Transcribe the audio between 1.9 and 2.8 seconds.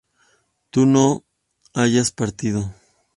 partido